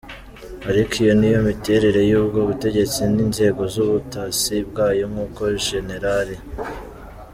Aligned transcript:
Ariko 0.69 0.91
iyo 1.03 1.13
niyo 1.19 1.39
miterere 1.47 2.01
y’ubwo 2.11 2.39
butegetsi 2.49 2.99
n’inzego 3.13 3.61
z’ubutasi 3.73 4.55
bwayo 4.69 5.03
nkuko 5.11 5.41
Jenerali. 5.67 6.35